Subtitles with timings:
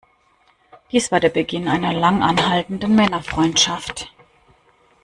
[0.91, 4.11] Dies war der Beginn einer lang anhaltenden Männerfreundschaft.